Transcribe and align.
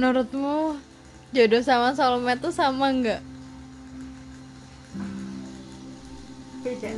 menurutmu 0.00 0.80
jodoh 1.36 1.60
sama 1.60 1.92
soulmate 1.92 2.40
tuh 2.40 2.48
sama 2.48 2.88
nggak? 2.88 3.20
Beda. 6.64 6.90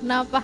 Kenapa? 0.00 0.40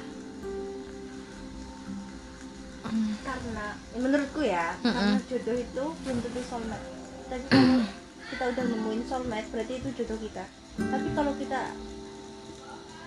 Karena 3.25 3.67
ya 3.97 3.99
menurutku 4.05 4.41
ya 4.45 4.77
Mm-mm. 4.85 4.93
karena 4.93 5.19
jodoh 5.33 5.57
itu 5.57 5.85
belum 6.05 6.19
tentu 6.21 6.41
soulmate 6.45 6.87
tapi 7.33 7.45
kalau 7.49 7.81
kita 8.29 8.45
udah 8.53 8.65
nemuin 8.69 9.03
soulmate 9.09 9.49
berarti 9.49 9.73
itu 9.81 9.89
jodoh 9.97 10.21
kita. 10.21 10.45
Tapi 10.77 11.09
kalau 11.17 11.33
kita 11.41 11.73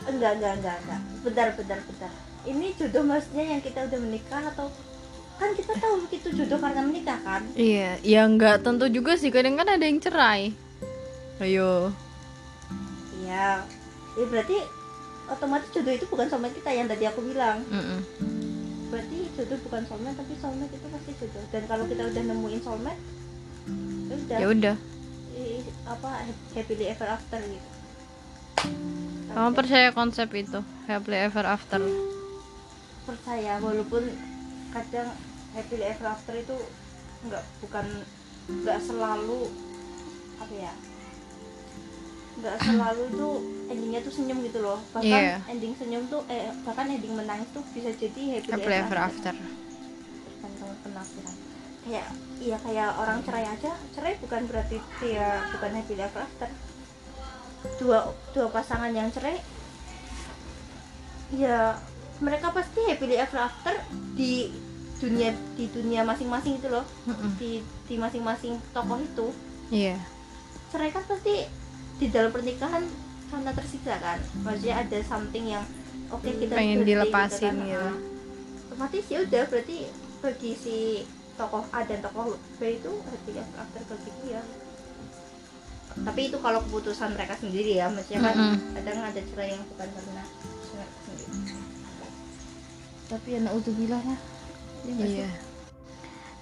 enggak 0.09 0.31
enggak 0.41 0.53
enggak 0.57 0.77
enggak. 0.81 1.01
Bentar 1.21 1.47
bentar 1.53 1.79
bentar. 1.85 2.11
Ini 2.49 2.67
jodoh 2.73 3.05
maksudnya 3.05 3.45
yang 3.45 3.61
kita 3.61 3.85
udah 3.85 3.99
menikah 4.01 4.41
atau 4.57 4.73
kan 5.37 5.53
kita 5.53 5.73
tahu 5.77 6.09
itu 6.09 6.29
jodoh 6.33 6.57
karena 6.57 6.81
menikah 6.81 7.19
kan? 7.21 7.45
Iya 7.53 8.01
ya 8.01 8.25
nggak 8.25 8.65
tentu 8.65 8.89
juga 8.89 9.13
sih. 9.15 9.29
Kadang 9.29 9.55
kan 9.55 9.69
ada 9.69 9.85
yang 9.85 10.01
cerai. 10.01 10.51
Ayo. 11.37 11.93
Iya. 13.21 13.61
Ya 14.17 14.25
berarti 14.25 14.57
otomatis 15.29 15.69
jodoh 15.69 15.93
itu 15.93 16.05
bukan 16.09 16.25
soulmate 16.25 16.57
kita 16.57 16.73
yang 16.73 16.89
tadi 16.89 17.05
aku 17.05 17.21
bilang. 17.21 17.61
Mm-mm. 17.69 18.01
berarti 18.87 19.27
jodoh 19.35 19.59
bukan 19.67 19.83
soulmate 19.83 20.15
tapi 20.15 20.33
soulmate 20.39 20.73
itu 20.73 20.87
pasti 20.89 21.11
jodoh. 21.21 21.43
Dan 21.53 21.63
kalau 21.69 21.83
kita 21.85 22.03
udah 22.07 22.23
nemuin 22.33 22.61
soulmate 22.65 23.01
ya 24.07 24.15
udah. 24.15 24.37
Ya 24.41 24.47
udah. 24.49 24.75
Apa 25.87 26.09
happily 26.57 26.85
ever 26.89 27.07
after 27.07 27.39
gitu. 27.45 27.69
Kamu 29.37 29.53
percaya 29.53 29.93
konsep 29.93 30.33
itu 30.33 30.65
happily 30.89 31.19
ever 31.21 31.45
after. 31.45 31.77
Percaya 33.05 33.61
walaupun 33.61 34.07
kadang 34.77 35.09
happily 35.57 35.85
ever 35.89 36.07
after 36.07 36.33
itu 36.37 36.57
nggak 37.25 37.43
bukan 37.65 37.85
nggak 38.47 38.79
selalu 38.79 39.49
apa 40.37 40.53
ya 40.53 40.73
nggak 42.37 42.57
selalu 42.61 43.01
itu 43.09 43.29
endingnya 43.73 43.99
tuh 44.05 44.13
senyum 44.13 44.37
gitu 44.45 44.61
loh. 44.61 44.77
Bahkan 44.93 45.09
Iya. 45.09 45.41
ending 45.49 45.73
senyum 45.73 46.05
tuh 46.05 46.21
eh 46.29 46.53
bahkan 46.61 46.85
ending 46.85 47.17
menangis 47.17 47.49
tuh 47.49 47.65
bisa 47.73 47.89
jadi 47.97 48.37
happily, 48.37 48.53
happily 48.53 48.77
ever 48.77 48.99
after. 49.01 49.33
tergantung 49.33 50.71
penafsiran. 50.85 51.35
Kayak 51.81 52.07
iya 52.37 52.57
kayak 52.61 52.89
orang 53.01 53.17
cerai 53.25 53.45
aja 53.49 53.71
cerai 53.97 54.13
bukan 54.21 54.41
berarti 54.45 54.77
dia 55.01 55.49
bukan 55.49 55.71
happy 55.81 55.93
ever 55.97 56.21
after. 56.21 56.49
Dua 57.81 57.99
dua 58.37 58.47
pasangan 58.53 58.93
yang 58.93 59.09
cerai 59.09 59.41
ya 61.33 61.75
mereka 62.21 62.53
pasti 62.53 62.85
happy 62.85 63.17
ever 63.17 63.39
after 63.49 63.73
di 64.13 64.53
dunia 64.97 65.29
di 65.53 65.65
dunia 65.69 66.01
masing-masing 66.01 66.57
itu 66.57 66.67
loh 66.67 66.85
Mm-mm. 67.05 67.31
di 67.37 67.61
di 67.85 67.95
masing-masing 67.95 68.57
tokoh 68.71 68.97
itu 68.97 69.27
iya 69.69 69.97
cerai 70.67 70.89
kan 70.89 71.05
pasti 71.05 71.45
di 71.97 72.07
dalam 72.09 72.29
pernikahan 72.29 72.83
karena 73.27 73.51
tersiksa 73.51 73.95
kan 73.97 74.19
maksudnya 74.41 74.81
ada 74.81 74.97
something 75.03 75.45
yang 75.47 75.63
oke 76.09 76.25
kita 76.25 76.53
Pengen 76.53 76.81
berhenti 76.81 76.91
dilepasin 76.91 77.53
kan. 77.53 77.55
gitu. 77.63 77.77
Ah. 77.83 77.95
otomatis 78.67 79.05
ya 79.07 79.17
udah 79.21 79.43
berarti 79.45 79.77
bagi 80.17 80.51
si 80.53 80.75
tokoh 81.35 81.63
A 81.69 81.79
dan 81.83 82.01
tokoh 82.01 82.25
B 82.57 82.61
itu 82.73 82.91
happy 83.03 83.31
ever 83.33 83.57
after 83.57 83.81
bagi 83.85 84.11
dia 84.23 84.41
tapi 85.97 86.29
itu 86.29 86.37
kalau 86.37 86.61
keputusan 86.61 87.13
mereka 87.13 87.33
sendiri 87.35 87.73
ya 87.75 87.89
maksudnya 87.89 88.21
kan 88.23 88.35
Mm-mm. 88.35 88.57
kadang 88.73 88.97
ada 89.01 89.21
cerai 89.23 89.49
yang 89.53 89.63
bukan 89.67 89.87
karena 89.87 90.23
sendiri 91.03 91.53
tapi 93.07 93.27
ya 93.29 93.39
naudzubillah 93.45 94.01
ya 94.01 94.17
Ya? 94.17 94.17
Iya 94.87 95.47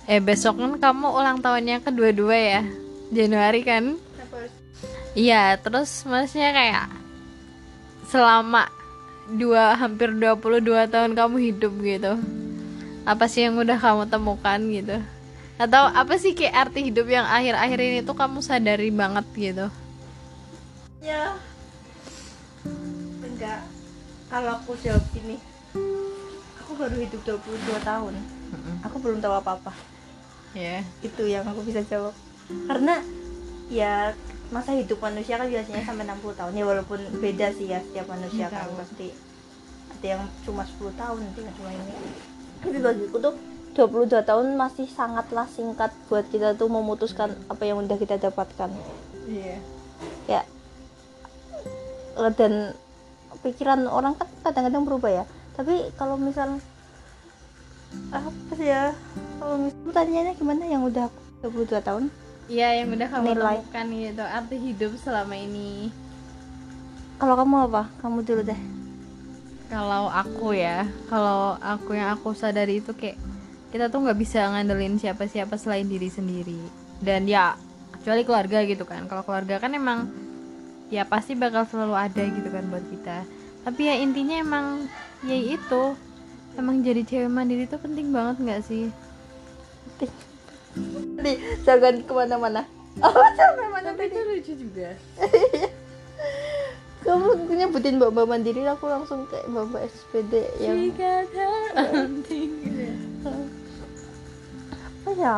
eh 0.06 0.22
besok 0.22 0.62
kan 0.62 0.74
kamu 0.78 1.08
ulang 1.10 1.42
tahunnya 1.42 1.82
kedua-dua 1.82 2.38
ya? 2.38 2.62
Januari 3.10 3.62
kan? 3.66 3.98
Iya, 5.18 5.58
terus 5.58 6.04
maksudnya 6.06 6.52
kayak 6.54 6.86
selama 8.12 8.70
dua 9.32 9.74
hampir 9.74 10.14
22 10.14 10.92
tahun 10.92 11.12
kamu 11.18 11.36
hidup 11.50 11.74
gitu. 11.82 12.14
Apa 13.08 13.26
sih 13.26 13.50
yang 13.50 13.58
udah 13.58 13.80
kamu 13.82 14.06
temukan 14.06 14.60
gitu? 14.70 14.98
Atau 15.56 15.88
apa 15.88 16.20
sih 16.20 16.36
kayak 16.36 16.70
arti 16.70 16.92
hidup 16.92 17.08
yang 17.08 17.26
akhir-akhir 17.26 17.80
ini 17.80 18.00
tuh 18.04 18.14
kamu 18.14 18.44
sadari 18.44 18.92
banget 18.92 19.26
gitu? 19.34 19.68
ya. 21.02 21.38
Enggak. 23.24 23.62
Kalau 24.30 24.58
aku 24.60 24.74
jawab 24.84 25.06
gini 25.16 25.38
aku 26.66 26.82
baru 26.82 26.98
hidup 26.98 27.22
22 27.22 27.78
tahun. 27.86 28.14
Aku 28.90 28.98
belum 28.98 29.22
tahu 29.22 29.38
apa-apa. 29.38 29.70
Ya. 30.58 30.82
itu 31.06 31.24
yang 31.30 31.46
aku 31.46 31.62
bisa 31.62 31.86
jawab. 31.86 32.16
Karena 32.66 33.06
ya 33.70 34.16
masa 34.50 34.74
hidup 34.74 34.98
manusia 35.04 35.38
kan 35.38 35.46
biasanya 35.46 35.86
sampai 35.86 36.10
60 36.10 36.34
tahun. 36.34 36.52
Ya 36.58 36.66
walaupun 36.66 37.00
beda 37.22 37.54
sih 37.54 37.70
ya 37.70 37.86
setiap 37.86 38.10
manusia 38.10 38.50
kan 38.50 38.66
pasti 38.74 39.14
ada 39.94 40.06
yang 40.18 40.24
cuma 40.42 40.66
10 40.66 40.90
tahun 40.98 41.22
ada 41.22 41.38
yang 41.38 41.54
cuma 41.54 41.70
ini. 41.70 41.94
Tapi 42.66 42.78
bagiku 42.82 43.18
tuh 43.22 43.36
22 43.78 44.26
tahun 44.26 44.58
masih 44.58 44.90
sangatlah 44.90 45.46
singkat 45.46 45.94
buat 46.10 46.26
kita 46.34 46.58
tuh 46.58 46.72
memutuskan 46.72 47.38
apa 47.46 47.62
yang 47.62 47.86
udah 47.86 48.00
kita 48.02 48.18
dapatkan. 48.18 48.74
Iya. 49.26 49.58
ya 50.30 50.42
eh, 52.18 52.32
dan 52.38 52.78
pikiran 53.42 53.86
orang 53.90 54.14
kan 54.18 54.30
kadang-kadang 54.46 54.86
berubah 54.86 55.12
ya 55.22 55.26
tapi 55.56 55.74
kalau 55.96 56.16
misal 56.16 56.60
apa 58.12 58.30
sih 58.54 58.68
ya 58.68 58.92
kalau 59.38 59.56
misal 59.62 59.92
tanyanya 59.92 60.34
gimana 60.34 60.64
yang 60.64 60.84
udah 60.84 61.08
22 61.42 61.80
tahun 61.82 62.06
Iya, 62.46 62.86
yang 62.86 62.94
udah 62.94 63.10
kamu 63.10 63.26
Nilai. 63.34 63.58
temukan 63.58 63.88
gitu, 63.90 64.22
arti 64.22 64.56
hidup 64.62 64.92
selama 65.02 65.34
ini. 65.34 65.90
kalau 67.18 67.34
kamu 67.36 67.56
apa 67.66 67.90
kamu 67.98 68.22
dulu 68.22 68.42
deh 68.44 68.62
Kalau 69.66 70.14
aku 70.14 70.54
ya, 70.54 70.86
kalau 71.10 71.58
aku 71.58 71.98
yang 71.98 72.14
aku 72.14 72.38
sadari 72.38 72.80
itu 72.80 72.94
kayak 72.94 73.18
kita 73.74 73.90
tuh 73.90 74.06
nggak 74.06 74.14
bisa 74.16 74.46
ngandelin 74.46 75.02
siapa-siapa 75.02 75.58
selain 75.58 75.90
diri 75.90 76.06
sendiri. 76.06 76.62
Dan 77.02 77.26
ya 77.26 77.58
kecuali 77.92 78.22
keluarga 78.22 78.62
gitu 78.62 78.86
kan. 78.86 79.10
Kalau 79.10 79.26
keluarga 79.26 79.58
kan 79.58 79.74
emang 79.74 80.14
ya 80.88 81.02
pasti 81.04 81.34
bakal 81.34 81.66
selalu 81.66 81.98
ada 81.98 82.24
gitu 82.24 82.46
kan 82.46 82.62
buat 82.70 82.86
kita. 82.86 83.26
Tapi 83.66 83.82
ya 83.90 83.96
intinya 83.98 84.36
emang 84.38 84.66
ya 85.26 85.36
itu. 85.36 85.84
Emang 86.56 86.80
jadi 86.86 87.02
cewek 87.04 87.28
mandiri 87.28 87.68
itu 87.68 87.76
penting 87.76 88.14
banget 88.16 88.36
nggak 88.40 88.62
sih? 88.64 88.88
Nih, 91.20 91.36
jangan 91.68 92.00
ke 92.06 92.12
mana-mana. 92.16 92.64
Oh 93.04 93.28
sampai 93.36 93.68
mana 93.68 93.92
Tapi 93.92 94.08
tadi? 94.08 94.16
itu 94.16 94.22
lucu 94.24 94.54
juga. 94.56 94.90
kamu 97.06 97.54
nyebutin 97.54 98.02
mbak 98.02 98.12
mbak 98.18 98.26
mandiri 98.26 98.66
aku 98.66 98.90
langsung 98.90 99.30
kayak 99.30 99.46
mbak 99.46 99.70
mbak 99.70 99.82
SPD 99.86 100.34
yang 100.58 100.78
apa 105.06 105.12
ya 105.14 105.38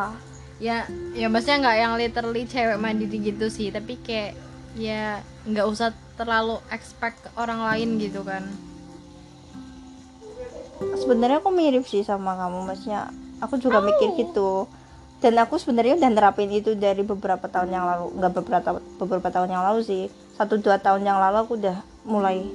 ya 0.58 0.76
ya 1.12 1.26
maksudnya 1.28 1.60
nggak 1.60 1.76
yang 1.76 1.92
literally 2.00 2.48
cewek 2.48 2.80
mandiri 2.80 3.20
gitu 3.20 3.52
sih 3.52 3.68
tapi 3.68 4.00
kayak 4.00 4.32
ya 4.80 5.20
nggak 5.44 5.68
usah 5.68 5.92
terlalu 6.18 6.58
expect 6.74 7.22
ke 7.22 7.30
orang 7.38 7.62
lain 7.62 8.02
gitu 8.02 8.26
kan. 8.26 8.42
Sebenarnya 10.98 11.38
aku 11.38 11.50
mirip 11.54 11.86
sih 11.86 12.02
sama 12.02 12.34
kamu 12.34 12.66
maksudnya 12.66 13.14
aku 13.38 13.62
juga 13.62 13.78
mikir 13.78 14.18
gitu. 14.18 14.66
Dan 15.18 15.34
aku 15.38 15.58
sebenarnya 15.58 15.98
udah 15.98 16.10
nerapin 16.10 16.50
itu 16.50 16.78
dari 16.78 17.02
beberapa 17.02 17.46
tahun 17.46 17.70
yang 17.74 17.84
lalu 17.86 18.04
nggak 18.18 18.32
beberapa 18.42 18.68
beberapa 18.98 19.28
tahun 19.30 19.50
yang 19.54 19.62
lalu 19.62 19.80
sih. 19.86 20.02
Satu 20.34 20.58
dua 20.58 20.78
tahun 20.78 21.06
yang 21.06 21.18
lalu 21.22 21.36
aku 21.46 21.52
udah 21.58 21.78
mulai 22.06 22.46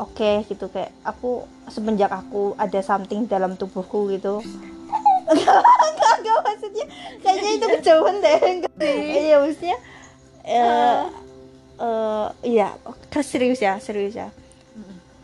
oke 0.00 0.48
gitu 0.48 0.68
kayak 0.72 0.92
aku 1.04 1.44
semenjak 1.68 2.08
aku 2.08 2.56
ada 2.56 2.80
something 2.80 3.28
dalam 3.28 3.56
tubuhku 3.60 4.08
gitu. 4.12 4.40
Enggak 5.30 5.62
enggak 5.62 6.14
enggak 6.20 6.38
maksudnya 6.42 6.86
kayaknya 7.22 7.50
itu 7.54 7.66
kejauhan 7.78 8.16
deh 8.18 8.40
Enggak. 8.42 8.72
iya 8.82 9.36
maksudnya 9.38 9.78
eh 10.42 11.06
eh, 11.80 12.28
iya 12.44 12.76
serius 13.24 13.58
ya 13.64 13.80
serius 13.80 14.14
ya. 14.14 14.28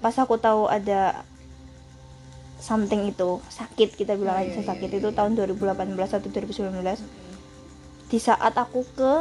Pas 0.01 0.17
aku 0.17 0.41
tahu 0.41 0.69
ada 0.69 1.25
something 2.61 3.13
itu 3.13 3.39
sakit 3.53 3.95
kita 3.95 4.17
bilang 4.17 4.41
Oh, 4.41 4.43
aja 4.43 4.59
iya, 4.59 4.65
sakit 4.65 4.91
itu 4.99 5.09
tahun 5.13 5.37
2018 5.37 5.93
atau 5.93 6.29
2019 6.33 7.05
di 8.07 8.19
saat 8.19 8.55
aku 8.57 8.83
ke 8.97 9.13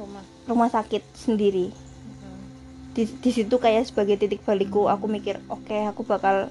rumah. 0.00 0.24
rumah 0.48 0.68
sakit 0.72 1.02
sendiri. 1.14 1.70
Di, 2.90 3.06
di 3.06 3.30
situ 3.30 3.54
kayak 3.54 3.86
sebagai 3.86 4.18
titik 4.18 4.42
balikku 4.42 4.90
aku 4.90 5.06
mikir 5.06 5.38
oke 5.46 5.94
aku 5.94 6.02
bakal 6.02 6.50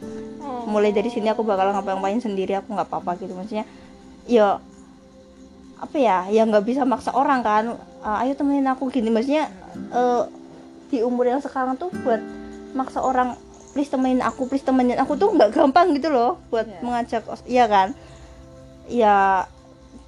mulai 0.72 0.96
dari 0.96 1.12
sini 1.12 1.28
aku 1.28 1.44
bakal 1.44 1.76
ngapain-ngapain 1.76 2.24
sendiri 2.24 2.56
aku 2.56 2.72
nggak 2.76 2.88
apa-apa 2.88 3.20
gitu. 3.20 3.36
Maksudnya 3.36 3.68
ya 4.30 4.64
apa 5.80 5.96
ya 5.96 6.28
ya 6.28 6.44
nggak 6.44 6.66
bisa 6.68 6.84
maksa 6.84 7.16
orang 7.16 7.40
kan. 7.40 7.64
"Ah, 8.04 8.24
ayo 8.24 8.36
temenin 8.36 8.68
aku 8.68 8.92
gini. 8.92 9.08
Maksudnya 9.08 9.48
eh, 9.92 10.24
di 10.92 11.00
umur 11.02 11.26
yang 11.26 11.40
sekarang 11.40 11.80
tuh 11.80 11.88
buat 12.04 12.20
maksa 12.76 13.00
orang 13.00 13.38
please 13.72 13.90
temenin 13.90 14.20
aku 14.20 14.50
please 14.50 14.66
temenin 14.66 14.98
aku 14.98 15.14
tuh 15.16 15.30
nggak 15.30 15.54
gampang 15.54 15.94
gitu 15.94 16.10
loh 16.10 16.42
buat 16.50 16.66
Iya. 16.66 16.82
mengajak 16.82 17.24
iya 17.46 17.66
kan? 17.70 17.88
Ya 18.90 19.46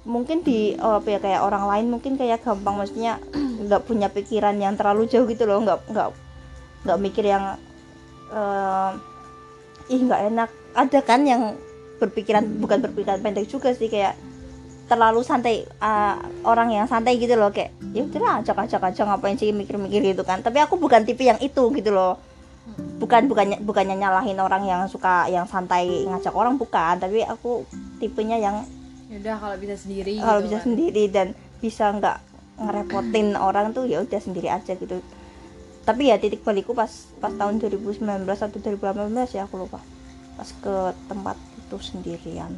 mungkin 0.02 0.42
di 0.42 0.74
oh, 0.82 0.98
apa 0.98 1.08
ya 1.14 1.18
kayak 1.22 1.40
orang 1.40 1.64
lain 1.70 1.86
mungkin 1.88 2.18
kayak 2.18 2.42
gampang. 2.42 2.76
Maksudnya 2.76 3.22
nggak 3.64 3.82
punya 3.86 4.10
pikiran 4.10 4.58
yang 4.58 4.74
terlalu 4.76 5.08
jauh 5.08 5.24
gitu 5.24 5.46
loh. 5.46 5.62
Nggak 5.62 5.78
nggak 5.88 6.08
nggak 6.84 6.98
mikir 7.00 7.24
yang 7.24 7.56
eh, 8.28 8.90
ih 9.88 10.00
nggak 10.02 10.22
enak. 10.28 10.50
Ada 10.72 11.00
kan 11.00 11.22
yang 11.24 11.54
berpikiran 12.00 12.42
bukan 12.58 12.82
berpikiran 12.82 13.22
pendek 13.22 13.46
juga 13.46 13.70
sih 13.72 13.86
kayak 13.86 14.18
terlalu 14.90 15.20
santai 15.24 15.64
uh, 15.80 16.18
orang 16.44 16.74
yang 16.74 16.86
santai 16.90 17.16
gitu 17.16 17.38
loh 17.38 17.54
kayak 17.54 17.72
ya 17.94 18.02
udahlah 18.04 18.42
ajak 18.42 18.56
ajak 18.66 18.82
aja 18.82 19.02
ngapain 19.08 19.38
sih 19.38 19.54
mikir-mikir 19.54 20.02
gitu 20.02 20.22
kan? 20.26 20.42
Tapi 20.42 20.58
aku 20.60 20.76
bukan 20.76 21.06
tipe 21.06 21.22
yang 21.24 21.38
itu 21.38 21.70
gitu 21.72 21.90
loh. 21.94 22.18
Bukan 23.02 23.26
bukannya 23.26 23.58
bukannya 23.62 23.98
nyalahin 23.98 24.38
orang 24.38 24.62
yang 24.62 24.80
suka 24.86 25.26
yang 25.26 25.46
santai 25.50 26.06
ngajak 26.06 26.34
orang 26.34 26.58
bukan. 26.58 26.98
Tapi 26.98 27.22
aku 27.26 27.66
tipenya 27.98 28.38
yang 28.38 28.62
Yaudah 29.12 29.36
kalau 29.36 29.56
bisa 29.60 29.76
sendiri 29.76 30.16
kalau 30.24 30.40
gitu 30.40 30.46
bisa 30.48 30.56
kan. 30.56 30.64
sendiri 30.64 31.04
dan 31.12 31.26
bisa 31.60 31.84
nggak 31.92 32.16
ngerepotin 32.62 33.28
orang 33.36 33.76
tuh 33.76 33.84
ya 33.84 34.00
udah 34.00 34.20
sendiri 34.22 34.48
aja 34.48 34.72
gitu. 34.72 35.04
Tapi 35.82 36.14
ya 36.14 36.16
titik 36.16 36.46
balikku 36.46 36.72
pas 36.72 36.90
pas 37.20 37.34
tahun 37.34 37.58
2019 37.60 38.02
atau 38.24 38.48
2018 38.48 39.36
ya 39.36 39.44
aku 39.44 39.60
lupa. 39.60 39.82
Pas 40.38 40.48
ke 40.48 40.76
tempat 41.10 41.36
itu 41.72 41.80
sendirian. 41.80 42.52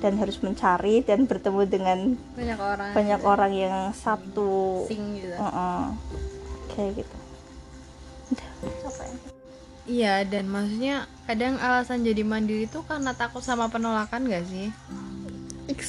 Dan 0.00 0.16
harus 0.16 0.40
mencari 0.40 1.04
dan 1.04 1.28
bertemu 1.28 1.62
dengan 1.68 1.98
banyak 2.32 2.56
orang. 2.56 2.90
banyak 2.96 3.20
orang 3.20 3.52
yang 3.52 3.76
satu. 3.92 4.88
Sing 4.88 5.20
gitu. 5.20 5.36
Heeh. 5.36 5.84
kayak 6.72 6.92
gitu. 7.04 7.16
Capek 8.36 9.08
iya 9.86 10.26
dan 10.26 10.50
maksudnya 10.50 11.06
kadang 11.30 11.56
alasan 11.62 12.02
jadi 12.02 12.26
mandiri 12.26 12.66
itu 12.66 12.82
karena 12.84 13.14
takut 13.14 13.40
sama 13.40 13.70
penolakan 13.70 14.26
gak 14.26 14.44
sih? 14.50 14.68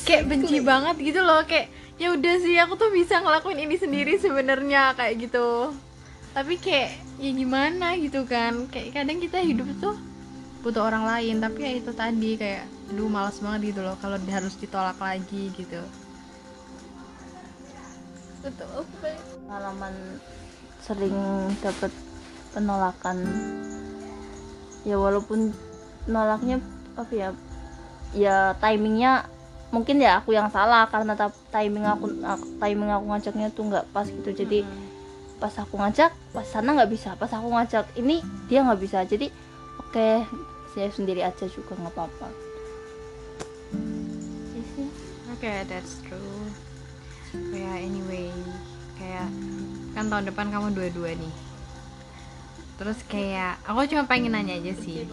Kayak 0.05 0.29
benci 0.29 0.61
banget 0.61 0.95
gitu 1.01 1.21
loh 1.25 1.41
kayak 1.43 1.73
ya 1.97 2.13
udah 2.13 2.35
sih 2.39 2.55
aku 2.61 2.77
tuh 2.77 2.93
bisa 2.93 3.19
ngelakuin 3.19 3.57
ini 3.67 3.75
sendiri 3.75 4.21
sebenarnya 4.21 4.93
kayak 4.93 5.27
gitu. 5.27 5.73
Tapi 6.31 6.61
kayak 6.61 6.91
ya 7.17 7.31
gimana 7.33 7.97
gitu 7.97 8.21
kan? 8.29 8.69
Kayak 8.69 9.01
kadang 9.01 9.17
kita 9.17 9.41
hidup 9.41 9.67
tuh 9.81 9.97
butuh 10.67 10.83
orang 10.83 11.07
lain. 11.07 11.39
Tapi 11.39 11.59
ya 11.63 11.71
itu 11.79 11.91
tadi 11.95 12.35
kayak 12.35 12.67
aduh 12.91 13.07
malas 13.07 13.39
banget 13.39 13.71
gitu 13.71 13.79
loh 13.87 13.95
kalau 14.03 14.19
harus 14.19 14.59
ditolak 14.59 14.99
lagi 14.99 15.55
gitu. 15.55 15.79
Betul 18.43 18.83
pengalaman 19.47 20.19
sering 20.83 21.15
dapat 21.63 21.91
penolakan. 22.51 23.17
Ya 24.83 24.99
walaupun 24.99 25.55
nolaknya 26.07 26.59
apa 26.99 27.11
ya 27.15 27.29
ya 28.15 28.55
timingnya 28.59 29.27
mungkin 29.67 29.99
ya 29.99 30.23
aku 30.23 30.31
yang 30.31 30.47
salah 30.47 30.87
karena 30.87 31.11
timing 31.51 31.83
aku 31.83 32.07
aku- 32.23 32.51
timing 32.55 32.87
aku 32.87 33.05
ngajaknya 33.11 33.47
tuh 33.51 33.63
nggak 33.67 33.87
pas 33.91 34.07
gitu. 34.07 34.31
Jadi 34.31 34.63
pas 35.37 35.53
aku 35.59 35.75
ngajak 35.77 36.11
pas 36.33 36.47
sana 36.47 36.73
nggak 36.73 36.91
bisa 36.91 37.13
pas 37.19 37.29
aku 37.29 37.51
ngajak 37.51 37.85
ini 37.99 38.23
dia 38.47 38.63
nggak 38.63 38.79
bisa. 38.79 39.03
Jadi 39.03 39.27
oke 39.83 40.23
saya 40.77 40.93
sendiri 40.93 41.25
aja 41.25 41.49
juga 41.49 41.73
nggak 41.73 41.89
apa-apa 41.97 42.29
Ya 44.53 44.61
sih. 44.77 44.89
Oke, 45.33 45.49
that's 45.65 46.01
true. 46.05 46.45
Ya, 47.53 47.81
anyway, 47.81 48.29
kayak 48.97 49.29
kan 49.93 50.09
tahun 50.09 50.29
depan 50.33 50.49
kamu 50.53 50.73
dua-dua 50.73 51.13
nih. 51.13 51.33
Terus 52.77 53.01
kayak 53.05 53.61
aku 53.65 53.89
cuma 53.89 54.05
pengen 54.09 54.33
nanya 54.33 54.57
aja 54.57 54.73
sih. 54.81 55.05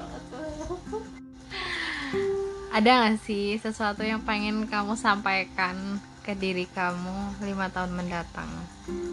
Ada 2.73 2.91
gak 3.05 3.17
sih 3.25 3.57
sesuatu 3.61 4.01
yang 4.01 4.25
pengen 4.25 4.65
kamu 4.69 4.97
sampaikan 4.97 6.01
ke 6.25 6.33
diri 6.33 6.65
kamu 6.73 7.45
lima 7.45 7.69
tahun 7.69 7.93
mendatang? 7.93 8.49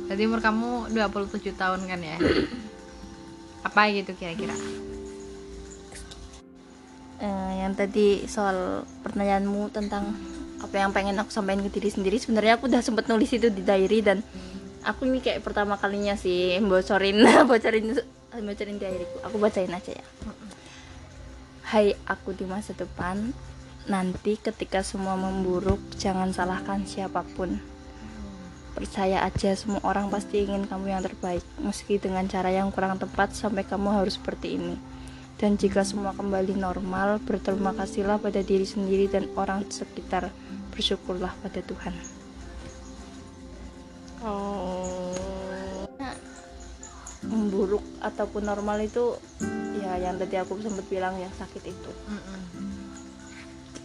Jadi 0.07 0.21
umur 0.27 0.39
kamu 0.39 0.95
27 0.95 1.55
tahun 1.55 1.87
kan 1.87 1.99
ya? 1.99 2.19
Apa 3.67 3.91
gitu 3.91 4.15
kira-kira? 4.15 4.55
Eh, 7.21 7.53
yang 7.61 7.77
tadi 7.77 8.25
soal 8.25 8.81
pertanyaanmu 9.05 9.69
tentang 9.69 10.09
apa 10.57 10.73
yang 10.73 10.89
pengen 10.89 11.21
aku 11.21 11.29
sampaikan 11.29 11.61
ke 11.61 11.77
diri 11.77 11.93
sendiri. 11.93 12.17
Sebenarnya 12.17 12.57
aku 12.57 12.65
udah 12.65 12.81
sempet 12.81 13.05
nulis 13.05 13.29
itu 13.29 13.53
di 13.53 13.61
diary 13.61 14.01
dan 14.01 14.25
aku 14.81 15.05
ini 15.05 15.21
kayak 15.21 15.45
pertama 15.45 15.77
kalinya 15.77 16.17
sih 16.17 16.57
bocorin 16.65 17.21
bocorin 17.49 17.93
bocorin 18.33 18.77
diaryku. 18.81 19.21
Aku 19.29 19.37
bacain 19.37 19.69
aja 19.69 19.93
ya. 19.93 20.05
Hai 21.69 21.93
aku 22.09 22.33
di 22.33 22.49
masa 22.49 22.73
depan. 22.73 23.37
Nanti 23.85 24.41
ketika 24.41 24.81
semua 24.81 25.13
memburuk 25.13 25.77
jangan 26.01 26.33
salahkan 26.33 26.89
siapa 26.89 27.21
pun. 27.37 27.61
Percaya 28.73 29.21
aja 29.21 29.53
semua 29.53 29.77
orang 29.85 30.09
pasti 30.09 30.41
ingin 30.41 30.65
kamu 30.65 30.89
yang 30.89 31.05
terbaik. 31.05 31.45
Meski 31.61 32.01
dengan 32.01 32.25
cara 32.25 32.49
yang 32.49 32.73
kurang 32.73 32.97
tepat 32.97 33.37
sampai 33.37 33.61
kamu 33.61 33.93
harus 33.93 34.17
seperti 34.17 34.57
ini 34.57 35.00
dan 35.41 35.57
jika 35.57 35.81
semua 35.81 36.13
kembali 36.13 36.53
normal, 36.53 37.17
berterima 37.25 37.73
kasihlah 37.73 38.21
pada 38.21 38.45
diri 38.45 38.61
sendiri 38.61 39.09
dan 39.09 39.25
orang 39.33 39.65
sekitar. 39.73 40.29
Bersyukurlah 40.69 41.33
pada 41.41 41.65
Tuhan. 41.65 41.97
Oh. 44.21 45.17
Memburuk 47.25 47.81
ataupun 48.05 48.45
normal 48.45 48.85
itu 48.85 49.17
ya 49.81 49.97
yang 49.97 50.21
tadi 50.21 50.37
aku 50.37 50.61
sempat 50.61 50.85
bilang 50.93 51.17
yang 51.17 51.33
sakit 51.33 51.73
itu. 51.73 51.91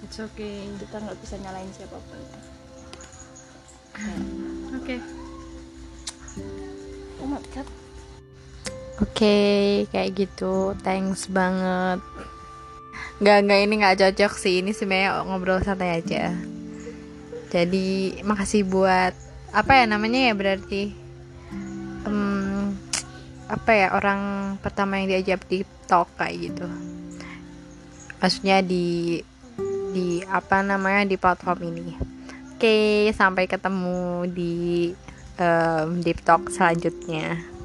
It's 0.05 0.21
okay. 0.21 0.61
Kita 0.77 1.01
nggak 1.01 1.17
bisa 1.25 1.41
nyalain 1.41 1.73
siapa 1.73 1.97
pun. 1.97 2.21
Oke. 4.77 5.01
Oh 7.25 7.25
my 7.25 7.41
god. 7.57 7.86
Oke, 9.05 9.85
kayak 9.93 10.11
gitu. 10.17 10.73
Thanks 10.81 11.29
banget. 11.29 12.01
Nggak, 13.21 13.39
nggak 13.45 13.61
ini 13.61 13.75
nggak 13.81 13.99
cocok 14.01 14.33
sih. 14.41 14.65
Ini 14.65 14.73
sebenarnya 14.73 15.25
ngobrol 15.25 15.61
santai 15.61 16.01
aja. 16.01 16.33
Jadi, 17.53 18.21
makasih 18.25 18.65
buat 18.65 19.13
apa 19.53 19.73
ya 19.81 19.85
namanya 19.89 20.29
ya 20.29 20.35
berarti 20.37 21.07
Em, 22.07 22.71
apa 23.51 23.71
ya 23.75 23.91
orang 23.91 24.55
pertama 24.63 25.03
yang 25.03 25.11
diajak 25.11 25.43
di 25.51 25.67
talk 25.91 26.07
kayak 26.15 26.55
gitu. 26.55 26.67
Maksudnya 28.23 28.63
di 28.63 29.19
di 29.91 30.23
apa 30.31 30.63
namanya 30.63 31.03
di 31.03 31.19
platform 31.19 31.61
ini. 31.67 31.99
Oke, 32.55 33.11
sampai 33.11 33.51
ketemu 33.51 34.23
di 34.31 34.55
em, 35.35 35.99
deep 35.99 36.23
talk 36.23 36.47
selanjutnya. 36.47 37.56